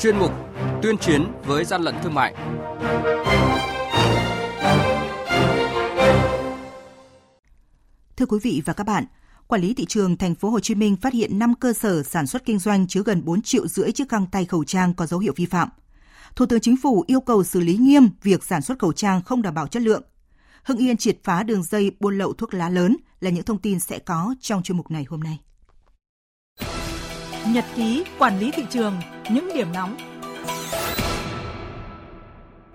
chuyên 0.00 0.18
mục 0.18 0.32
Tuyên 0.82 0.98
chiến 0.98 1.26
với 1.44 1.64
gian 1.64 1.82
lận 1.82 1.94
thương 2.02 2.14
mại. 2.14 2.34
Thưa 8.16 8.26
quý 8.26 8.38
vị 8.42 8.62
và 8.64 8.72
các 8.72 8.84
bạn, 8.84 9.04
Quản 9.50 9.62
lý 9.62 9.74
thị 9.74 9.84
trường 9.88 10.16
thành 10.16 10.34
phố 10.34 10.50
Hồ 10.50 10.60
Chí 10.60 10.74
Minh 10.74 10.96
phát 10.96 11.12
hiện 11.12 11.38
5 11.38 11.54
cơ 11.54 11.72
sở 11.72 12.02
sản 12.02 12.26
xuất 12.26 12.44
kinh 12.44 12.58
doanh 12.58 12.86
chứa 12.86 13.02
gần 13.02 13.24
4 13.24 13.42
triệu 13.42 13.66
rưỡi 13.66 13.92
chiếc 13.92 14.08
găng 14.08 14.26
tay 14.26 14.44
khẩu 14.44 14.64
trang 14.64 14.94
có 14.94 15.06
dấu 15.06 15.20
hiệu 15.20 15.32
vi 15.36 15.46
phạm. 15.46 15.68
Thủ 16.36 16.46
tướng 16.46 16.60
Chính 16.60 16.76
phủ 16.82 17.04
yêu 17.06 17.20
cầu 17.20 17.44
xử 17.44 17.60
lý 17.60 17.76
nghiêm 17.76 18.08
việc 18.22 18.44
sản 18.44 18.62
xuất 18.62 18.78
khẩu 18.78 18.92
trang 18.92 19.22
không 19.22 19.42
đảm 19.42 19.54
bảo 19.54 19.66
chất 19.66 19.82
lượng. 19.82 20.02
Hưng 20.64 20.78
Yên 20.78 20.96
triệt 20.96 21.18
phá 21.24 21.42
đường 21.42 21.62
dây 21.62 21.90
buôn 22.00 22.18
lậu 22.18 22.32
thuốc 22.32 22.54
lá 22.54 22.68
lớn 22.68 22.96
là 23.20 23.30
những 23.30 23.44
thông 23.44 23.58
tin 23.58 23.80
sẽ 23.80 23.98
có 23.98 24.34
trong 24.40 24.62
chuyên 24.62 24.76
mục 24.76 24.90
này 24.90 25.06
hôm 25.08 25.20
nay. 25.20 25.38
Nhật 27.48 27.64
ký 27.76 28.04
quản 28.18 28.38
lý 28.38 28.50
thị 28.50 28.62
trường, 28.70 29.00
những 29.34 29.50
điểm 29.54 29.72
nóng 29.74 29.96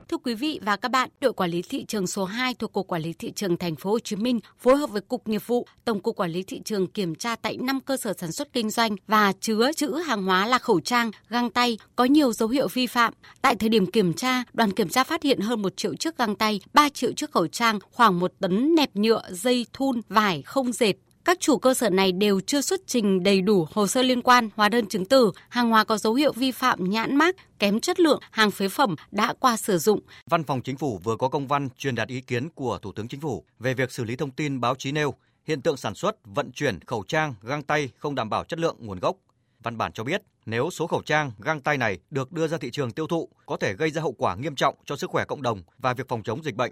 Thưa 0.09 0.17
quý 0.17 0.35
vị 0.35 0.59
và 0.63 0.75
các 0.75 0.91
bạn, 0.91 1.09
đội 1.21 1.33
quản 1.33 1.49
lý 1.49 1.61
thị 1.61 1.85
trường 1.85 2.07
số 2.07 2.25
2 2.25 2.53
thuộc 2.53 2.73
Cục 2.73 2.87
Quản 2.87 3.01
lý 3.01 3.13
thị 3.13 3.31
trường 3.31 3.57
thành 3.57 3.75
phố 3.75 3.89
Hồ 3.89 3.99
Chí 3.99 4.15
Minh 4.15 4.39
phối 4.59 4.77
hợp 4.77 4.89
với 4.89 5.01
Cục 5.01 5.27
Nghiệp 5.27 5.47
vụ, 5.47 5.67
Tổng 5.85 5.99
cục 5.99 6.15
Quản 6.15 6.31
lý 6.31 6.43
thị 6.43 6.61
trường 6.65 6.87
kiểm 6.87 7.15
tra 7.15 7.35
tại 7.35 7.57
5 7.57 7.79
cơ 7.81 7.97
sở 7.97 8.13
sản 8.17 8.31
xuất 8.31 8.53
kinh 8.53 8.69
doanh 8.69 8.95
và 9.07 9.33
chứa 9.39 9.71
trữ 9.75 9.87
hàng 9.87 10.23
hóa 10.23 10.45
là 10.45 10.59
khẩu 10.59 10.79
trang, 10.79 11.11
găng 11.29 11.49
tay 11.49 11.77
có 11.95 12.03
nhiều 12.03 12.33
dấu 12.33 12.49
hiệu 12.49 12.67
vi 12.67 12.87
phạm. 12.87 13.13
Tại 13.41 13.55
thời 13.55 13.69
điểm 13.69 13.85
kiểm 13.85 14.13
tra, 14.13 14.43
đoàn 14.53 14.71
kiểm 14.71 14.89
tra 14.89 15.03
phát 15.03 15.23
hiện 15.23 15.39
hơn 15.39 15.61
1 15.61 15.77
triệu 15.77 15.95
chiếc 15.95 16.17
găng 16.17 16.35
tay, 16.35 16.59
3 16.73 16.89
triệu 16.89 17.11
chiếc 17.11 17.31
khẩu 17.31 17.47
trang, 17.47 17.79
khoảng 17.91 18.19
1 18.19 18.31
tấn 18.39 18.75
nẹp 18.75 18.95
nhựa, 18.95 19.21
dây 19.31 19.65
thun, 19.73 20.01
vải 20.09 20.41
không 20.41 20.71
dệt, 20.71 20.93
các 21.25 21.39
chủ 21.39 21.57
cơ 21.57 21.73
sở 21.73 21.89
này 21.89 22.11
đều 22.11 22.39
chưa 22.39 22.61
xuất 22.61 22.81
trình 22.87 23.23
đầy 23.23 23.41
đủ 23.41 23.67
hồ 23.71 23.87
sơ 23.87 24.01
liên 24.01 24.21
quan, 24.21 24.49
hóa 24.55 24.69
đơn 24.69 24.85
chứng 24.85 25.05
từ, 25.05 25.31
hàng 25.49 25.69
hóa 25.69 25.83
có 25.83 25.97
dấu 25.97 26.13
hiệu 26.13 26.33
vi 26.33 26.51
phạm 26.51 26.89
nhãn 26.89 27.15
mác, 27.15 27.35
kém 27.59 27.79
chất 27.79 27.99
lượng, 27.99 28.19
hàng 28.31 28.51
phế 28.51 28.69
phẩm 28.69 28.95
đã 29.11 29.33
qua 29.39 29.57
sử 29.57 29.77
dụng. 29.77 29.99
Văn 30.29 30.43
phòng 30.43 30.61
Chính 30.61 30.77
phủ 30.77 30.99
vừa 31.03 31.15
có 31.15 31.27
công 31.27 31.47
văn 31.47 31.69
truyền 31.77 31.95
đạt 31.95 32.07
ý 32.07 32.21
kiến 32.21 32.49
của 32.49 32.79
Thủ 32.81 32.91
tướng 32.91 33.07
Chính 33.07 33.19
phủ 33.19 33.43
về 33.59 33.73
việc 33.73 33.91
xử 33.91 34.03
lý 34.03 34.15
thông 34.15 34.31
tin 34.31 34.61
báo 34.61 34.75
chí 34.75 34.91
nêu 34.91 35.13
hiện 35.47 35.61
tượng 35.61 35.77
sản 35.77 35.95
xuất, 35.95 36.15
vận 36.23 36.51
chuyển 36.51 36.79
khẩu 36.79 37.03
trang, 37.07 37.35
găng 37.41 37.63
tay 37.63 37.89
không 37.97 38.15
đảm 38.15 38.29
bảo 38.29 38.43
chất 38.43 38.59
lượng 38.59 38.75
nguồn 38.79 38.99
gốc. 38.99 39.17
Văn 39.63 39.77
bản 39.77 39.91
cho 39.93 40.03
biết, 40.03 40.21
nếu 40.45 40.69
số 40.69 40.87
khẩu 40.87 41.01
trang, 41.01 41.31
găng 41.39 41.61
tay 41.61 41.77
này 41.77 41.99
được 42.09 42.31
đưa 42.31 42.47
ra 42.47 42.57
thị 42.57 42.71
trường 42.71 42.91
tiêu 42.91 43.07
thụ 43.07 43.29
có 43.45 43.57
thể 43.57 43.73
gây 43.73 43.91
ra 43.91 44.01
hậu 44.01 44.11
quả 44.11 44.35
nghiêm 44.35 44.55
trọng 44.55 44.75
cho 44.85 44.95
sức 44.95 45.09
khỏe 45.09 45.25
cộng 45.25 45.41
đồng 45.41 45.61
và 45.77 45.93
việc 45.93 46.07
phòng 46.09 46.23
chống 46.23 46.43
dịch 46.43 46.55
bệnh. 46.55 46.71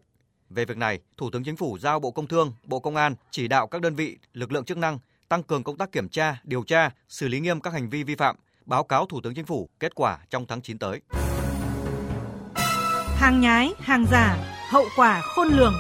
Về 0.56 0.66
việc 0.66 0.78
này, 0.78 1.00
Thủ 1.18 1.30
tướng 1.30 1.44
Chính 1.44 1.56
phủ 1.56 1.78
giao 1.80 2.00
Bộ 2.00 2.12
Công 2.12 2.28
Thương, 2.28 2.54
Bộ 2.64 2.80
Công 2.80 2.96
an 2.96 3.16
chỉ 3.32 3.48
đạo 3.48 3.68
các 3.68 3.82
đơn 3.82 3.96
vị, 3.96 4.18
lực 4.34 4.52
lượng 4.52 4.66
chức 4.66 4.78
năng 4.78 5.00
tăng 5.30 5.44
cường 5.44 5.64
công 5.64 5.78
tác 5.78 5.92
kiểm 5.92 6.10
tra, 6.10 6.42
điều 6.44 6.64
tra, 6.64 6.90
xử 7.10 7.28
lý 7.28 7.40
nghiêm 7.40 7.62
các 7.62 7.74
hành 7.74 7.90
vi 7.90 8.04
vi 8.04 8.16
phạm, 8.16 8.36
báo 8.66 8.84
cáo 8.84 9.06
Thủ 9.06 9.22
tướng 9.22 9.34
Chính 9.34 9.46
phủ 9.46 9.70
kết 9.80 9.96
quả 9.96 10.18
trong 10.30 10.46
tháng 10.48 10.62
9 10.62 10.78
tới. 10.78 11.02
Hàng 13.16 13.42
nhái, 13.42 13.74
hàng 13.80 14.06
giả, 14.12 14.38
hậu 14.70 14.86
quả 14.96 15.22
khôn 15.22 15.48
lường. 15.48 15.74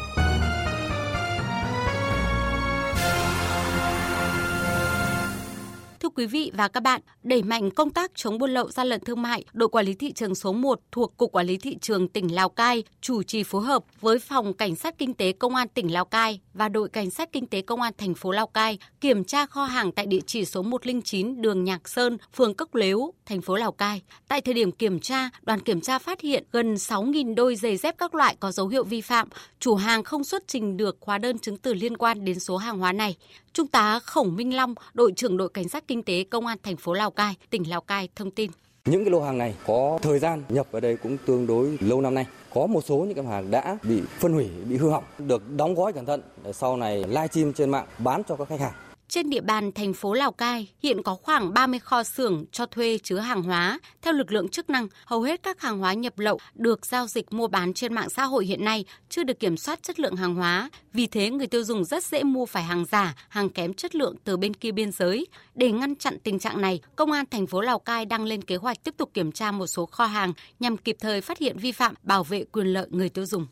Quý 6.15 6.25
vị 6.25 6.51
và 6.53 6.67
các 6.67 6.83
bạn, 6.83 7.01
đẩy 7.23 7.43
mạnh 7.43 7.71
công 7.71 7.89
tác 7.89 8.11
chống 8.15 8.37
buôn 8.37 8.49
lậu 8.49 8.71
gian 8.71 8.87
lận 8.87 9.03
thương 9.03 9.21
mại, 9.21 9.45
đội 9.53 9.69
quản 9.69 9.85
lý 9.85 9.93
thị 9.93 10.11
trường 10.13 10.35
số 10.35 10.53
1 10.53 10.79
thuộc 10.91 11.17
Cục 11.17 11.31
Quản 11.31 11.47
lý 11.47 11.57
thị 11.57 11.77
trường 11.81 12.07
tỉnh 12.07 12.35
Lào 12.35 12.49
Cai 12.49 12.83
chủ 13.01 13.23
trì 13.23 13.43
phối 13.43 13.63
hợp 13.63 13.83
với 14.01 14.19
Phòng 14.19 14.53
Cảnh 14.53 14.75
sát 14.75 14.97
Kinh 14.97 15.13
tế 15.13 15.31
Công 15.31 15.55
an 15.55 15.67
tỉnh 15.67 15.93
Lào 15.93 16.05
Cai 16.05 16.39
và 16.53 16.69
đội 16.69 16.89
Cảnh 16.89 17.09
sát 17.09 17.31
Kinh 17.31 17.45
tế 17.45 17.61
Công 17.61 17.81
an 17.81 17.93
thành 17.97 18.13
phố 18.13 18.31
Lào 18.31 18.47
Cai 18.47 18.77
kiểm 19.01 19.23
tra 19.23 19.45
kho 19.45 19.65
hàng 19.65 19.91
tại 19.91 20.05
địa 20.05 20.19
chỉ 20.25 20.45
số 20.45 20.61
109 20.61 21.41
đường 21.41 21.63
Nhạc 21.63 21.89
Sơn, 21.89 22.17
phường 22.35 22.53
Cốc 22.53 22.75
Lếu, 22.75 23.13
thành 23.25 23.41
phố 23.41 23.55
Lào 23.55 23.71
Cai. 23.71 24.01
Tại 24.27 24.41
thời 24.41 24.53
điểm 24.53 24.71
kiểm 24.71 24.99
tra, 24.99 25.29
đoàn 25.41 25.59
kiểm 25.59 25.81
tra 25.81 25.99
phát 25.99 26.21
hiện 26.21 26.43
gần 26.51 26.73
6.000 26.73 27.35
đôi 27.35 27.55
giày 27.55 27.77
dép 27.77 27.95
các 27.97 28.15
loại 28.15 28.35
có 28.39 28.51
dấu 28.51 28.67
hiệu 28.67 28.83
vi 28.83 29.01
phạm. 29.01 29.27
Chủ 29.59 29.75
hàng 29.75 30.03
không 30.03 30.23
xuất 30.23 30.43
trình 30.47 30.77
được 30.77 30.97
hóa 31.01 31.17
đơn 31.17 31.39
chứng 31.39 31.57
từ 31.57 31.73
liên 31.73 31.97
quan 31.97 32.25
đến 32.25 32.39
số 32.39 32.57
hàng 32.57 32.77
hóa 32.77 32.91
này. 32.91 33.15
Trung 33.53 33.67
tá 33.67 33.99
Khổng 33.99 34.35
Minh 34.35 34.55
Long, 34.55 34.75
đội 34.93 35.11
trưởng 35.15 35.37
đội 35.37 35.49
cảnh 35.49 35.69
sát 35.69 35.87
kinh 35.87 36.02
tế 36.05 36.23
công 36.23 36.45
an 36.45 36.57
thành 36.63 36.77
phố 36.77 36.93
Lào 36.93 37.11
Cai, 37.11 37.35
tỉnh 37.49 37.69
Lào 37.69 37.81
Cai 37.81 38.09
thông 38.15 38.31
tin. 38.31 38.51
Những 38.85 39.03
cái 39.03 39.11
lô 39.11 39.21
hàng 39.21 39.37
này 39.37 39.55
có 39.67 39.99
thời 40.01 40.19
gian 40.19 40.43
nhập 40.49 40.67
ở 40.71 40.79
đây 40.79 40.97
cũng 40.97 41.17
tương 41.25 41.47
đối 41.47 41.77
lâu 41.81 42.01
năm 42.01 42.13
nay. 42.13 42.25
Có 42.53 42.67
một 42.67 42.81
số 42.81 42.95
những 42.95 43.15
cái 43.15 43.25
hàng 43.25 43.51
đã 43.51 43.77
bị 43.83 44.01
phân 44.19 44.33
hủy, 44.33 44.49
bị 44.69 44.77
hư 44.77 44.89
hỏng, 44.89 45.03
được 45.17 45.49
đóng 45.57 45.75
gói 45.75 45.93
cẩn 45.93 46.05
thận 46.05 46.21
để 46.43 46.53
sau 46.53 46.77
này 46.77 47.03
livestream 47.07 47.53
trên 47.53 47.69
mạng 47.69 47.87
bán 47.97 48.21
cho 48.27 48.35
các 48.35 48.47
khách 48.47 48.59
hàng. 48.59 48.73
Trên 49.09 49.29
địa 49.29 49.41
bàn 49.41 49.71
thành 49.71 49.93
phố 49.93 50.13
Lào 50.13 50.31
Cai 50.31 50.71
hiện 50.83 51.03
có 51.03 51.15
khoảng 51.15 51.53
30 51.53 51.79
kho 51.79 52.03
xưởng 52.03 52.45
cho 52.51 52.65
thuê 52.65 52.97
chứa 53.03 53.19
hàng 53.19 53.43
hóa. 53.43 53.79
Theo 54.01 54.13
lực 54.13 54.31
lượng 54.31 54.49
chức 54.49 54.69
năng, 54.69 54.87
hầu 55.05 55.21
hết 55.21 55.43
các 55.43 55.61
hàng 55.61 55.79
hóa 55.79 55.93
nhập 55.93 56.19
lậu 56.19 56.39
được 56.55 56.85
giao 56.85 57.07
dịch 57.07 57.33
mua 57.33 57.47
bán 57.47 57.73
trên 57.73 57.93
mạng 57.93 58.09
xã 58.09 58.23
hội 58.23 58.45
hiện 58.45 58.65
nay 58.65 58.85
chưa 59.09 59.23
được 59.23 59.39
kiểm 59.39 59.57
soát 59.57 59.83
chất 59.83 59.99
lượng 59.99 60.15
hàng 60.15 60.35
hóa. 60.35 60.69
Vì 60.93 61.07
thế, 61.07 61.29
người 61.29 61.47
tiêu 61.47 61.63
dùng 61.63 61.85
rất 61.85 62.03
dễ 62.03 62.23
mua 62.23 62.45
phải 62.45 62.63
hàng 62.63 62.85
giả, 62.85 63.15
hàng 63.29 63.49
kém 63.49 63.73
chất 63.73 63.95
lượng 63.95 64.15
từ 64.23 64.37
bên 64.37 64.53
kia 64.53 64.71
biên 64.71 64.91
giới. 64.91 65.27
Để 65.55 65.71
ngăn 65.71 65.95
chặn 65.95 66.17
tình 66.23 66.39
trạng 66.39 66.61
này, 66.61 66.79
Công 66.95 67.11
an 67.11 67.25
thành 67.31 67.47
phố 67.47 67.61
Lào 67.61 67.79
Cai 67.79 68.05
đang 68.05 68.25
lên 68.25 68.41
kế 68.41 68.55
hoạch 68.55 68.83
tiếp 68.83 68.93
tục 68.97 69.09
kiểm 69.13 69.31
tra 69.31 69.51
một 69.51 69.67
số 69.67 69.85
kho 69.85 70.05
hàng 70.05 70.33
nhằm 70.59 70.77
kịp 70.77 70.95
thời 70.99 71.21
phát 71.21 71.37
hiện 71.37 71.57
vi 71.57 71.71
phạm, 71.71 71.93
bảo 72.03 72.23
vệ 72.23 72.43
quyền 72.51 72.67
lợi 72.67 72.87
người 72.89 73.09
tiêu 73.09 73.25
dùng. 73.25 73.47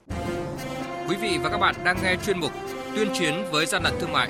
Quý 1.10 1.16
vị 1.22 1.38
và 1.44 1.50
các 1.50 1.58
bạn 1.58 1.76
đang 1.84 1.98
nghe 2.04 2.16
chuyên 2.26 2.40
mục 2.40 2.52
Tuyên 2.96 3.10
chiến 3.14 3.34
với 3.52 3.66
gian 3.66 3.84
lận 3.84 3.94
thương 4.00 4.12
mại 4.12 4.30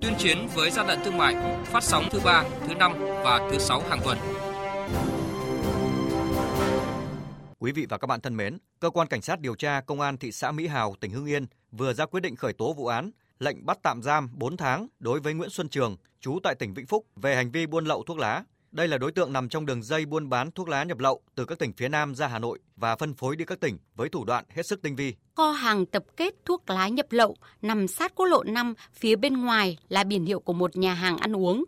tuyên 0.00 0.14
chiến 0.18 0.48
với 0.54 0.70
gian 0.70 0.86
lận 0.86 0.98
thương 1.04 1.18
mại 1.18 1.36
phát 1.64 1.82
sóng 1.82 2.08
thứ 2.10 2.20
ba, 2.24 2.44
thứ 2.68 2.74
năm 2.74 2.92
và 3.24 3.48
thứ 3.50 3.58
sáu 3.58 3.82
hàng 3.88 4.00
tuần. 4.04 4.18
Quý 7.58 7.72
vị 7.72 7.86
và 7.88 7.98
các 7.98 8.06
bạn 8.06 8.20
thân 8.20 8.36
mến, 8.36 8.58
cơ 8.80 8.90
quan 8.90 9.08
cảnh 9.08 9.22
sát 9.22 9.40
điều 9.40 9.54
tra 9.54 9.80
công 9.80 10.00
an 10.00 10.16
thị 10.16 10.32
xã 10.32 10.52
Mỹ 10.52 10.66
Hào, 10.66 10.94
tỉnh 11.00 11.10
Hưng 11.10 11.26
Yên 11.26 11.46
vừa 11.72 11.92
ra 11.92 12.06
quyết 12.06 12.20
định 12.20 12.36
khởi 12.36 12.52
tố 12.52 12.72
vụ 12.72 12.86
án, 12.86 13.10
lệnh 13.38 13.66
bắt 13.66 13.78
tạm 13.82 14.02
giam 14.02 14.30
4 14.34 14.56
tháng 14.56 14.86
đối 14.98 15.20
với 15.20 15.34
Nguyễn 15.34 15.50
Xuân 15.50 15.68
Trường, 15.68 15.96
trú 16.20 16.38
tại 16.42 16.54
tỉnh 16.54 16.74
Vĩnh 16.74 16.86
Phúc 16.86 17.06
về 17.16 17.36
hành 17.36 17.50
vi 17.50 17.66
buôn 17.66 17.84
lậu 17.84 18.02
thuốc 18.02 18.18
lá. 18.18 18.44
Đây 18.72 18.88
là 18.88 18.98
đối 18.98 19.12
tượng 19.12 19.32
nằm 19.32 19.48
trong 19.48 19.66
đường 19.66 19.82
dây 19.82 20.06
buôn 20.06 20.28
bán 20.28 20.50
thuốc 20.50 20.68
lá 20.68 20.84
nhập 20.84 20.98
lậu 20.98 21.20
từ 21.34 21.44
các 21.44 21.58
tỉnh 21.58 21.72
phía 21.72 21.88
Nam 21.88 22.14
ra 22.14 22.26
Hà 22.26 22.38
Nội 22.38 22.58
và 22.76 22.96
phân 22.96 23.14
phối 23.14 23.36
đi 23.36 23.44
các 23.44 23.60
tỉnh 23.60 23.78
với 23.96 24.08
thủ 24.08 24.24
đoạn 24.24 24.44
hết 24.54 24.66
sức 24.66 24.82
tinh 24.82 24.96
vi. 24.96 25.14
Kho 25.34 25.50
hàng 25.50 25.86
tập 25.86 26.04
kết 26.16 26.34
thuốc 26.44 26.70
lá 26.70 26.88
nhập 26.88 27.06
lậu 27.10 27.36
nằm 27.62 27.88
sát 27.88 28.14
quốc 28.14 28.26
lộ 28.26 28.42
5, 28.42 28.74
phía 28.92 29.16
bên 29.16 29.36
ngoài 29.36 29.78
là 29.88 30.04
biển 30.04 30.24
hiệu 30.24 30.40
của 30.40 30.52
một 30.52 30.76
nhà 30.76 30.94
hàng 30.94 31.18
ăn 31.18 31.36
uống. 31.36 31.64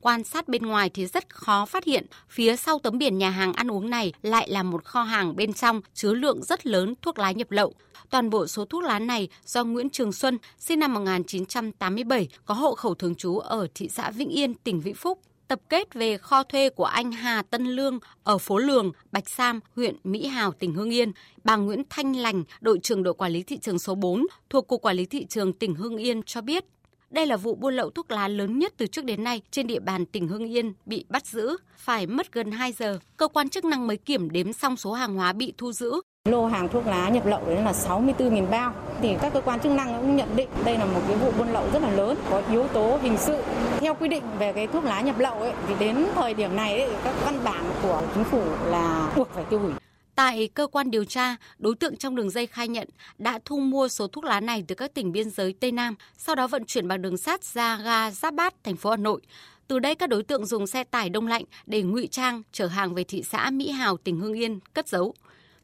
Quan 0.00 0.24
sát 0.24 0.48
bên 0.48 0.62
ngoài 0.62 0.90
thì 0.94 1.06
rất 1.06 1.34
khó 1.34 1.66
phát 1.66 1.84
hiện, 1.84 2.06
phía 2.28 2.56
sau 2.56 2.78
tấm 2.78 2.98
biển 2.98 3.18
nhà 3.18 3.30
hàng 3.30 3.52
ăn 3.52 3.70
uống 3.70 3.90
này 3.90 4.12
lại 4.22 4.48
là 4.50 4.62
một 4.62 4.84
kho 4.84 5.02
hàng 5.02 5.36
bên 5.36 5.52
trong 5.52 5.80
chứa 5.94 6.14
lượng 6.14 6.42
rất 6.42 6.66
lớn 6.66 6.94
thuốc 7.02 7.18
lá 7.18 7.32
nhập 7.32 7.50
lậu. 7.50 7.74
Toàn 8.10 8.30
bộ 8.30 8.46
số 8.46 8.64
thuốc 8.64 8.82
lá 8.82 8.98
này 8.98 9.28
do 9.44 9.64
Nguyễn 9.64 9.90
Trường 9.90 10.12
Xuân, 10.12 10.38
sinh 10.58 10.78
năm 10.78 10.94
1987, 10.94 12.28
có 12.44 12.54
hộ 12.54 12.74
khẩu 12.74 12.94
thường 12.94 13.14
trú 13.14 13.38
ở 13.38 13.66
thị 13.74 13.88
xã 13.88 14.10
Vĩnh 14.10 14.28
Yên, 14.28 14.54
tỉnh 14.54 14.80
Vĩnh 14.80 14.94
Phúc, 14.94 15.20
tập 15.54 15.60
kết 15.68 15.94
về 15.94 16.18
kho 16.18 16.42
thuê 16.42 16.70
của 16.70 16.84
anh 16.84 17.12
Hà 17.12 17.42
Tân 17.42 17.64
Lương 17.64 17.98
ở 18.24 18.38
phố 18.38 18.58
Lường, 18.58 18.92
Bạch 19.12 19.28
Sam, 19.30 19.60
huyện 19.76 19.96
Mỹ 20.04 20.26
Hào, 20.26 20.52
tỉnh 20.52 20.74
Hưng 20.74 20.90
Yên. 20.90 21.12
Bà 21.44 21.56
Nguyễn 21.56 21.82
Thanh 21.90 22.16
Lành, 22.16 22.44
đội 22.60 22.78
trưởng 22.78 23.02
đội 23.02 23.14
quản 23.14 23.32
lý 23.32 23.42
thị 23.42 23.58
trường 23.58 23.78
số 23.78 23.94
4 23.94 24.26
thuộc 24.50 24.68
Cục 24.68 24.82
Quản 24.82 24.96
lý 24.96 25.06
Thị 25.06 25.26
trường 25.26 25.52
tỉnh 25.52 25.74
Hưng 25.74 25.96
Yên 25.96 26.22
cho 26.22 26.40
biết, 26.40 26.64
đây 27.10 27.26
là 27.26 27.36
vụ 27.36 27.54
buôn 27.54 27.74
lậu 27.74 27.90
thuốc 27.90 28.10
lá 28.10 28.28
lớn 28.28 28.58
nhất 28.58 28.74
từ 28.76 28.86
trước 28.86 29.04
đến 29.04 29.24
nay 29.24 29.42
trên 29.50 29.66
địa 29.66 29.80
bàn 29.80 30.06
tỉnh 30.06 30.28
Hưng 30.28 30.52
Yên 30.52 30.72
bị 30.86 31.04
bắt 31.08 31.26
giữ. 31.26 31.56
Phải 31.76 32.06
mất 32.06 32.32
gần 32.32 32.50
2 32.50 32.72
giờ, 32.72 32.98
cơ 33.16 33.28
quan 33.28 33.48
chức 33.48 33.64
năng 33.64 33.86
mới 33.86 33.96
kiểm 33.96 34.30
đếm 34.30 34.52
xong 34.52 34.76
số 34.76 34.92
hàng 34.92 35.14
hóa 35.14 35.32
bị 35.32 35.52
thu 35.58 35.72
giữ. 35.72 36.00
Lô 36.28 36.46
hàng 36.46 36.68
thuốc 36.68 36.86
lá 36.86 37.08
nhập 37.08 37.26
lậu 37.26 37.42
đấy 37.46 37.62
là 37.62 37.72
64.000 37.72 38.50
bao. 38.50 38.74
Thì 39.00 39.16
các 39.22 39.32
cơ 39.32 39.40
quan 39.40 39.60
chức 39.60 39.72
năng 39.72 40.00
cũng 40.00 40.16
nhận 40.16 40.36
định 40.36 40.48
đây 40.64 40.78
là 40.78 40.84
một 40.84 41.00
cái 41.08 41.16
vụ 41.16 41.32
buôn 41.38 41.48
lậu 41.52 41.70
rất 41.72 41.82
là 41.82 41.90
lớn, 41.90 42.16
có 42.30 42.42
yếu 42.50 42.68
tố 42.68 42.98
hình 43.02 43.16
sự. 43.18 43.42
Theo 43.80 43.94
quy 43.94 44.08
định 44.08 44.22
về 44.38 44.52
cái 44.52 44.66
thuốc 44.66 44.84
lá 44.84 45.00
nhập 45.00 45.18
lậu 45.18 45.40
ấy, 45.40 45.52
thì 45.68 45.74
đến 45.78 46.06
thời 46.14 46.34
điểm 46.34 46.56
này 46.56 46.80
ấy, 46.80 46.90
các 47.04 47.14
văn 47.24 47.38
bản 47.44 47.64
của 47.82 48.02
chính 48.14 48.24
phủ 48.24 48.42
là 48.66 49.12
buộc 49.16 49.28
phải 49.34 49.44
tiêu 49.50 49.60
hủy. 49.60 49.72
Tại 50.14 50.48
cơ 50.54 50.66
quan 50.66 50.90
điều 50.90 51.04
tra, 51.04 51.36
đối 51.58 51.74
tượng 51.74 51.96
trong 51.96 52.16
đường 52.16 52.30
dây 52.30 52.46
khai 52.46 52.68
nhận 52.68 52.88
đã 53.18 53.38
thu 53.44 53.58
mua 53.58 53.88
số 53.88 54.06
thuốc 54.06 54.24
lá 54.24 54.40
này 54.40 54.64
từ 54.68 54.74
các 54.74 54.94
tỉnh 54.94 55.12
biên 55.12 55.30
giới 55.30 55.54
Tây 55.60 55.72
Nam, 55.72 55.94
sau 56.18 56.34
đó 56.34 56.46
vận 56.46 56.64
chuyển 56.64 56.88
bằng 56.88 57.02
đường 57.02 57.16
sắt 57.16 57.44
ra 57.44 57.76
ga 57.84 58.10
Giáp 58.10 58.34
Bát, 58.34 58.54
thành 58.64 58.76
phố 58.76 58.90
Hà 58.90 58.96
Nội. 58.96 59.20
Từ 59.68 59.78
đây 59.78 59.94
các 59.94 60.08
đối 60.08 60.22
tượng 60.22 60.46
dùng 60.46 60.66
xe 60.66 60.84
tải 60.84 61.08
đông 61.08 61.26
lạnh 61.26 61.44
để 61.66 61.82
ngụy 61.82 62.06
trang 62.06 62.42
chở 62.52 62.66
hàng 62.66 62.94
về 62.94 63.04
thị 63.04 63.22
xã 63.22 63.50
Mỹ 63.50 63.70
Hào, 63.70 63.96
tỉnh 63.96 64.20
Hưng 64.20 64.32
Yên 64.32 64.58
cất 64.74 64.88
giấu. 64.88 65.14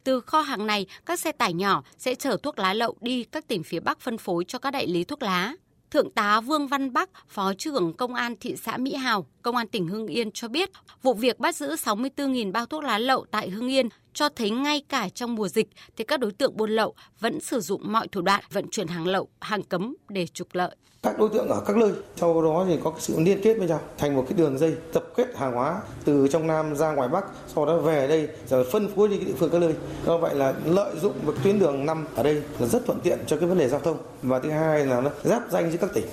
Từ 0.04 0.20
kho 0.20 0.40
hàng 0.40 0.66
này, 0.66 0.86
các 1.06 1.20
xe 1.20 1.32
tải 1.32 1.52
nhỏ 1.52 1.82
sẽ 1.98 2.14
chở 2.14 2.36
thuốc 2.42 2.58
lá 2.58 2.74
lậu 2.74 2.96
đi 3.00 3.24
các 3.24 3.48
tỉnh 3.48 3.62
phía 3.62 3.80
Bắc 3.80 4.00
phân 4.00 4.18
phối 4.18 4.44
cho 4.44 4.58
các 4.58 4.70
đại 4.70 4.86
lý 4.86 5.04
thuốc 5.04 5.22
lá. 5.22 5.54
Thượng 5.90 6.10
tá 6.10 6.40
Vương 6.40 6.68
Văn 6.68 6.92
Bắc, 6.92 7.10
Phó 7.28 7.52
trưởng 7.54 7.92
Công 7.92 8.14
an 8.14 8.34
thị 8.40 8.56
xã 8.56 8.76
Mỹ 8.76 8.94
Hào, 8.94 9.26
Công 9.42 9.56
an 9.56 9.68
tỉnh 9.68 9.88
Hưng 9.88 10.06
Yên 10.06 10.30
cho 10.30 10.48
biết, 10.48 10.70
vụ 11.02 11.14
việc 11.14 11.38
bắt 11.38 11.56
giữ 11.56 11.74
64.000 11.74 12.52
bao 12.52 12.66
thuốc 12.66 12.84
lá 12.84 12.98
lậu 12.98 13.26
tại 13.30 13.50
Hưng 13.50 13.68
Yên 13.68 13.88
cho 14.12 14.28
thấy 14.28 14.50
ngay 14.50 14.82
cả 14.88 15.08
trong 15.08 15.34
mùa 15.34 15.48
dịch 15.48 15.68
thì 15.96 16.04
các 16.04 16.20
đối 16.20 16.32
tượng 16.32 16.56
buôn 16.56 16.70
lậu 16.70 16.94
vẫn 17.20 17.40
sử 17.40 17.60
dụng 17.60 17.92
mọi 17.92 18.08
thủ 18.08 18.20
đoạn 18.20 18.44
vận 18.52 18.68
chuyển 18.70 18.86
hàng 18.86 19.06
lậu, 19.06 19.28
hàng 19.40 19.62
cấm 19.62 19.96
để 20.08 20.26
trục 20.26 20.48
lợi. 20.52 20.76
Các 21.02 21.18
đối 21.18 21.28
tượng 21.28 21.48
ở 21.48 21.62
các 21.66 21.76
nơi, 21.76 21.92
sau 22.16 22.42
đó 22.42 22.64
thì 22.68 22.78
có 22.84 22.92
sự 22.98 23.20
liên 23.20 23.40
kết 23.42 23.54
với 23.54 23.68
nhau 23.68 23.80
thành 23.98 24.16
một 24.16 24.24
cái 24.28 24.38
đường 24.38 24.58
dây 24.58 24.76
tập 24.92 25.04
kết 25.16 25.36
hàng 25.36 25.52
hóa 25.52 25.82
từ 26.04 26.28
trong 26.28 26.46
Nam 26.46 26.76
ra 26.76 26.92
ngoài 26.92 27.08
Bắc, 27.08 27.24
sau 27.54 27.66
đó 27.66 27.76
về 27.76 28.08
đây 28.08 28.28
rồi 28.48 28.64
phân 28.72 28.88
phối 28.96 29.08
đi 29.08 29.18
địa 29.18 29.32
phương 29.38 29.50
các 29.50 29.58
nơi. 29.58 29.74
Do 30.06 30.18
vậy 30.18 30.34
là 30.34 30.54
lợi 30.64 30.94
dụng 31.02 31.14
một 31.26 31.34
tuyến 31.44 31.58
đường 31.58 31.86
năm 31.86 32.06
ở 32.14 32.22
đây 32.22 32.42
là 32.58 32.66
rất 32.66 32.86
thuận 32.86 33.00
tiện 33.00 33.18
cho 33.26 33.36
cái 33.36 33.48
vấn 33.48 33.58
đề 33.58 33.68
giao 33.68 33.80
thông 33.80 33.98
và 34.22 34.38
thứ 34.38 34.50
hai 34.50 34.86
là 34.86 35.00
nó 35.00 35.10
giáp 35.24 35.42
danh 35.50 35.70
giữa 35.70 35.78
các 35.80 35.90
tỉnh. 35.94 36.06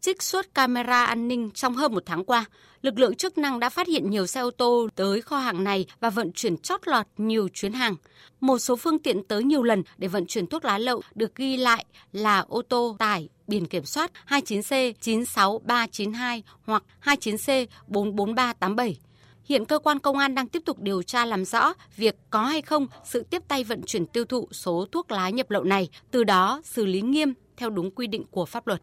Trích 0.00 0.22
xuất 0.22 0.54
camera 0.54 1.04
an 1.04 1.28
ninh 1.28 1.50
trong 1.54 1.74
hơn 1.74 1.94
một 1.94 2.02
tháng 2.06 2.24
qua, 2.24 2.44
lực 2.82 2.98
lượng 2.98 3.14
chức 3.14 3.38
năng 3.38 3.60
đã 3.60 3.68
phát 3.68 3.86
hiện 3.86 4.10
nhiều 4.10 4.26
xe 4.26 4.40
ô 4.40 4.50
tô 4.50 4.88
tới 4.94 5.20
kho 5.20 5.38
hàng 5.38 5.64
này 5.64 5.86
và 6.00 6.10
vận 6.10 6.32
chuyển 6.32 6.56
chót 6.56 6.88
lọt 6.88 7.06
nhiều 7.16 7.48
chuyến 7.54 7.72
hàng. 7.72 7.96
Một 8.40 8.58
số 8.58 8.76
phương 8.76 8.98
tiện 8.98 9.24
tới 9.24 9.44
nhiều 9.44 9.62
lần 9.62 9.82
để 9.98 10.08
vận 10.08 10.26
chuyển 10.26 10.46
thuốc 10.46 10.64
lá 10.64 10.78
lậu 10.78 11.02
được 11.14 11.34
ghi 11.34 11.56
lại 11.56 11.84
là 12.12 12.44
ô 12.48 12.62
tô 12.62 12.96
tải 12.98 13.28
biển 13.46 13.66
kiểm 13.66 13.84
soát 13.84 14.10
29C 14.28 14.92
96392 15.00 16.42
hoặc 16.64 16.82
29C 17.04 17.66
44387. 17.86 18.98
Hiện 19.44 19.64
cơ 19.64 19.78
quan 19.78 19.98
công 19.98 20.18
an 20.18 20.34
đang 20.34 20.48
tiếp 20.48 20.62
tục 20.64 20.78
điều 20.78 21.02
tra 21.02 21.24
làm 21.24 21.44
rõ 21.44 21.72
việc 21.96 22.16
có 22.30 22.44
hay 22.44 22.62
không 22.62 22.86
sự 23.04 23.24
tiếp 23.30 23.42
tay 23.48 23.64
vận 23.64 23.82
chuyển 23.82 24.06
tiêu 24.06 24.24
thụ 24.24 24.48
số 24.52 24.86
thuốc 24.92 25.10
lá 25.10 25.30
nhập 25.30 25.50
lậu 25.50 25.64
này, 25.64 25.88
từ 26.10 26.24
đó 26.24 26.62
xử 26.64 26.86
lý 26.86 27.00
nghiêm 27.00 27.34
theo 27.56 27.70
đúng 27.70 27.90
quy 27.90 28.06
định 28.06 28.24
của 28.30 28.44
pháp 28.44 28.66
luật. 28.66 28.82